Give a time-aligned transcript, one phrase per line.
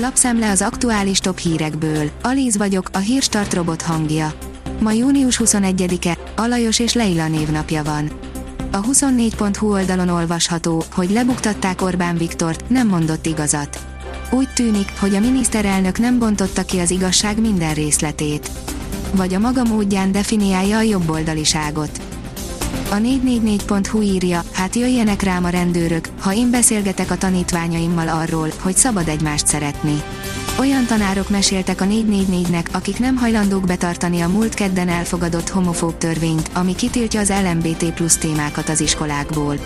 [0.00, 2.10] Lapszemle az aktuális top hírekből.
[2.22, 4.32] Alíz vagyok, a hírstart robot hangja.
[4.80, 8.10] Ma június 21-e, Alajos és Leila névnapja van.
[8.72, 13.78] A 24.hu oldalon olvasható, hogy lebuktatták Orbán Viktort, nem mondott igazat.
[14.30, 18.50] Úgy tűnik, hogy a miniszterelnök nem bontotta ki az igazság minden részletét.
[19.14, 22.00] Vagy a maga módján definiálja a jobboldaliságot.
[22.90, 28.76] A 444.hu írja, hát jöjjenek rám a rendőrök, ha én beszélgetek a tanítványaimmal arról, hogy
[28.76, 30.02] szabad egymást szeretni.
[30.58, 36.50] Olyan tanárok meséltek a 444-nek, akik nem hajlandók betartani a múlt kedden elfogadott homofób törvényt,
[36.54, 39.56] ami kitiltja az LMBT plusz témákat az iskolákból.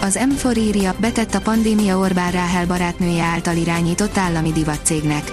[0.00, 5.32] Az M4 írja, betett a pandémia Orbán Ráhel barátnője által irányított állami divatcégnek.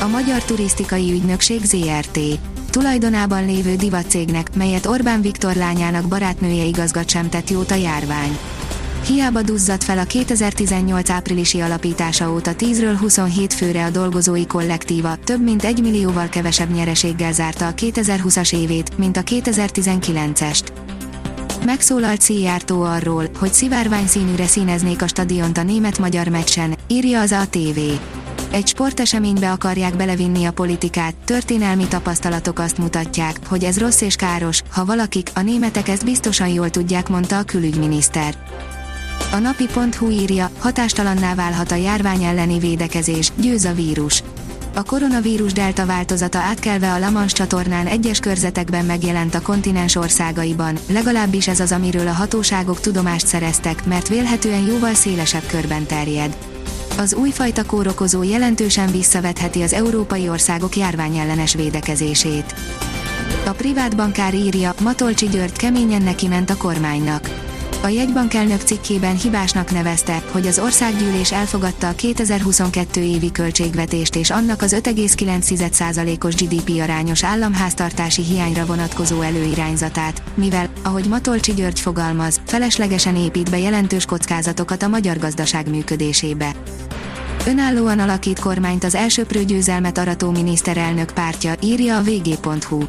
[0.00, 2.18] A Magyar Turisztikai Ügynökség ZRT
[2.72, 8.38] tulajdonában lévő divatcégnek, melyet Orbán Viktor lányának barátnője igazgat sem tett jót a járvány.
[9.06, 15.42] Hiába duzzadt fel a 2018 áprilisi alapítása óta 10-ről 27 főre a dolgozói kollektíva, több
[15.42, 20.64] mint egy millióval kevesebb nyereséggel zárta a 2020-as évét, mint a 2019-est.
[21.64, 27.78] Megszólalt Szijjártó arról, hogy szivárvány színűre színeznék a stadiont a német-magyar meccsen, írja az ATV.
[28.52, 34.62] Egy sporteseménybe akarják belevinni a politikát, történelmi tapasztalatok azt mutatják, hogy ez rossz és káros,
[34.70, 38.34] ha valakik, a németek ezt biztosan jól tudják, mondta a külügyminiszter.
[39.32, 44.22] A napi.hu írja, hatástalanná válhat a járvány elleni védekezés, győz a vírus.
[44.74, 51.48] A koronavírus delta változata átkelve a Lamans csatornán egyes körzetekben megjelent a kontinens országaiban, legalábbis
[51.48, 56.51] ez az, amiről a hatóságok tudomást szereztek, mert vélhetően jóval szélesebb körben terjed.
[56.96, 62.54] Az újfajta kórokozó jelentősen visszavetheti az európai országok járványellenes védekezését.
[63.46, 67.30] A privát bankár írja, Matolcsi György keményen neki ment a kormánynak
[67.84, 74.62] a jegybankelnök cikkében hibásnak nevezte, hogy az országgyűlés elfogadta a 2022 évi költségvetést és annak
[74.62, 83.50] az 5,9%-os GDP arányos államháztartási hiányra vonatkozó előirányzatát, mivel, ahogy Matolcsi György fogalmaz, feleslegesen épít
[83.50, 86.52] be jelentős kockázatokat a magyar gazdaság működésébe.
[87.46, 92.82] Önállóan alakít kormányt az elsőprő győzelmet arató miniszterelnök pártja, írja a vg.hu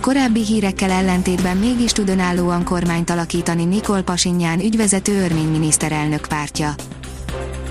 [0.00, 6.74] korábbi hírekkel ellentétben mégis tud önállóan kormányt alakítani Nikol Pasinyán ügyvezető örmény miniszterelnök pártja.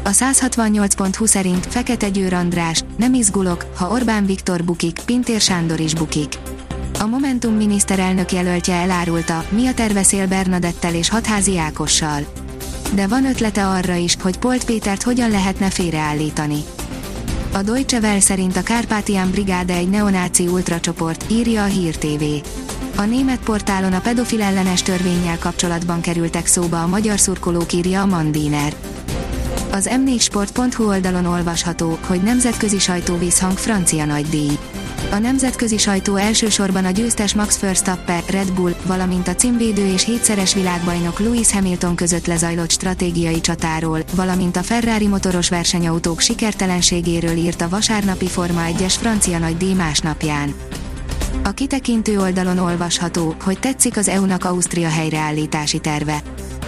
[0.04, 5.94] A 168.20 szerint Fekete Győr András, nem izgulok, ha Orbán Viktor bukik, Pintér Sándor is
[5.94, 6.38] bukik.
[7.00, 12.41] A Momentum miniszterelnök jelöltje elárulta, mi a terve Bernadettel és Hatházi Ákossal.
[12.94, 16.64] De van ötlete arra is, hogy Polt Pétert hogyan lehetne félreállítani.
[17.54, 22.24] A Deutsche Welle szerint a Kárpátián Brigáde egy neonáci ultracsoport, írja a Hír TV.
[22.96, 28.06] A német portálon a pedofil ellenes törvényel kapcsolatban kerültek szóba a magyar szurkolók írja a
[28.06, 28.74] Mandiner.
[29.72, 34.58] Az m4sport.hu oldalon olvasható, hogy nemzetközi sajtó visszhang francia nagydíj.
[35.10, 40.54] A nemzetközi sajtó elsősorban a győztes Max Verstappen, Red Bull, valamint a címvédő és hétszeres
[40.54, 47.70] világbajnok Lewis Hamilton között lezajlott stratégiai csatáról, valamint a Ferrari motoros versenyautók sikertelenségéről írt a
[47.70, 50.54] vasárnapi Forma 1-es francia nagy díj másnapján.
[51.44, 56.22] A kitekintő oldalon olvasható, hogy tetszik az EU-nak Ausztria helyreállítási terve.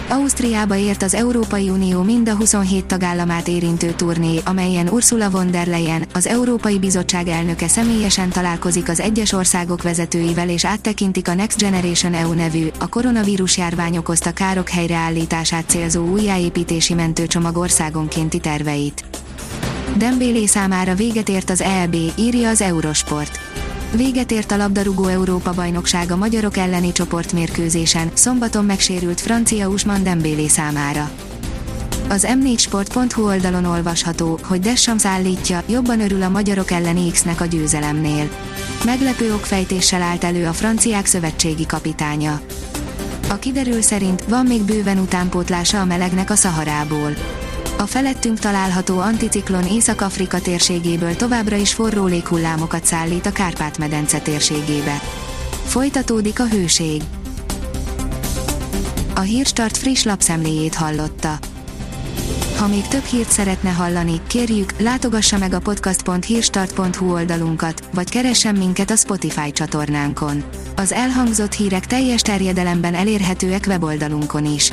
[0.08, 5.66] Ausztriába ért az Európai Unió mind a 27 tagállamát érintő turné, amelyen Ursula von der
[5.66, 11.58] Leyen, az Európai Bizottság elnöke személyesen találkozik az egyes országok vezetőivel és áttekintik a Next
[11.58, 19.04] Generation EU nevű, a koronavírus járvány okozta károk helyreállítását célzó újjáépítési mentőcsomag országonkénti terveit.
[19.96, 23.38] Dembélé számára véget ért az EB, írja az Eurosport.
[23.96, 30.48] Véget ért a labdarúgó Európa bajnokság a magyarok elleni csoportmérkőzésen, szombaton megsérült francia Usman Dembélé
[30.48, 31.10] számára.
[32.08, 38.28] Az m4sport.hu oldalon olvasható, hogy Deschamps állítja, jobban örül a magyarok elleni X-nek a győzelemnél.
[38.84, 42.40] Meglepő okfejtéssel állt elő a franciák szövetségi kapitánya.
[43.28, 47.14] A kiderül szerint van még bőven utánpótlása a melegnek a Szaharából
[47.84, 55.00] a felettünk található anticiklon Észak-Afrika térségéből továbbra is forró léghullámokat szállít a Kárpát-medence térségébe.
[55.64, 57.02] Folytatódik a hőség.
[59.14, 61.38] A Hírstart friss lapszemléjét hallotta.
[62.58, 68.90] Ha még több hírt szeretne hallani, kérjük, látogassa meg a podcast.hírstart.hu oldalunkat, vagy keressen minket
[68.90, 70.44] a Spotify csatornánkon.
[70.76, 74.72] Az elhangzott hírek teljes terjedelemben elérhetőek weboldalunkon is.